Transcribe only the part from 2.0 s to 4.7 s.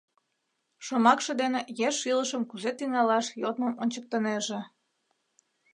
илышым кузе тӱҥалаш йодмым ончыктынеже.